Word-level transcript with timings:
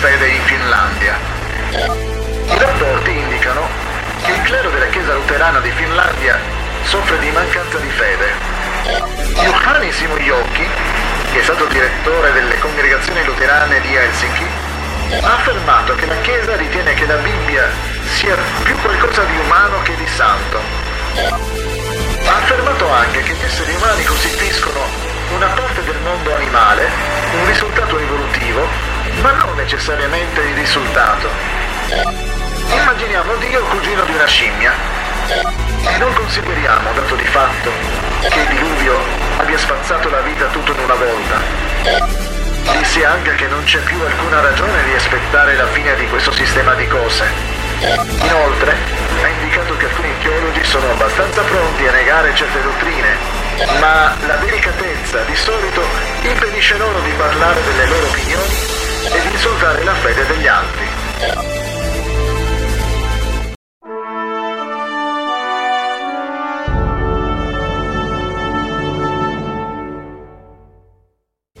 fede 0.00 0.28
in 0.28 0.42
Finlandia. 0.42 1.16
I 1.72 2.58
rapporti 2.58 3.10
indicano 3.10 3.66
che 4.22 4.32
il 4.32 4.42
clero 4.42 4.68
della 4.70 4.88
Chiesa 4.88 5.14
luterana 5.14 5.60
di 5.60 5.70
Finlandia 5.70 6.38
soffre 6.84 7.18
di 7.20 7.30
mancanza 7.30 7.78
di 7.78 7.88
fede. 7.88 8.32
Juhani 9.42 9.92
Simojoki, 9.92 10.68
che 11.32 11.40
è 11.40 11.42
stato 11.42 11.64
direttore 11.66 12.32
delle 12.32 12.58
congregazioni 12.58 13.24
luterane 13.24 13.80
di 13.80 13.94
Helsinki, 13.94 14.46
ha 15.22 15.34
affermato 15.34 15.94
che 15.94 16.06
la 16.06 16.20
Chiesa 16.20 16.56
ritiene 16.56 16.94
che 16.94 17.06
la 17.06 17.16
Bibbia 17.16 17.68
sia 18.12 18.36
più 18.62 18.76
qualcosa 18.76 19.22
di 19.24 19.36
umano 19.38 19.80
che 19.82 19.94
di 19.96 20.06
santo. 20.06 20.60
Ha 22.26 22.36
affermato 22.36 22.90
anche 22.90 23.22
che 23.22 23.32
gli 23.32 23.44
esseri 23.44 23.74
umani 23.74 24.04
costituiscono 24.04 24.80
una 25.34 25.46
parte 25.46 25.82
del 25.84 25.98
mondo 26.02 26.34
animale, 26.34 26.88
un 27.32 27.46
risultato 27.46 27.79
necessariamente 29.60 30.40
il 30.40 30.54
risultato. 30.54 31.28
Immaginiamo 32.72 33.36
Dio 33.36 33.60
cugino 33.64 34.04
di 34.04 34.12
una 34.12 34.26
scimmia 34.26 34.72
e 35.86 35.98
non 35.98 36.12
consideriamo, 36.14 36.92
dato 36.94 37.14
di 37.14 37.26
fatto, 37.26 37.70
che 38.20 38.40
il 38.40 38.48
diluvio 38.48 38.96
abbia 39.36 39.58
spazzato 39.58 40.08
la 40.08 40.20
vita 40.20 40.46
tutto 40.46 40.72
in 40.72 40.78
una 40.78 40.94
volta. 40.94 41.40
Disse 42.72 43.04
anche 43.04 43.34
che 43.34 43.46
non 43.48 43.62
c'è 43.64 43.80
più 43.80 44.00
alcuna 44.00 44.40
ragione 44.40 44.82
di 44.84 44.94
aspettare 44.94 45.54
la 45.56 45.66
fine 45.68 45.94
di 45.96 46.06
questo 46.08 46.32
sistema 46.32 46.72
di 46.74 46.86
cose. 46.86 47.24
Inoltre, 48.22 48.74
ha 49.22 49.28
indicato 49.28 49.76
che 49.76 49.84
alcuni 49.84 50.12
teologi 50.22 50.64
sono 50.64 50.90
abbastanza 50.90 51.42
pronti 51.42 51.86
a 51.86 51.92
negare 51.92 52.34
certe 52.34 52.62
dottrine, 52.62 53.16
ma 53.78 54.16
la 54.26 54.36
delicatezza 54.36 55.20
di 55.24 55.36
solito 55.36 55.82
impedisce 56.22 56.78
loro 56.78 57.00
di 57.00 57.12
parlare 57.12 57.60
delle 57.62 57.86
loro 57.86 58.06
opinioni 58.06 58.79
e 59.78 59.84
la 59.84 59.94
fede 59.94 60.26
degli 60.26 60.46
altri. 60.46 61.49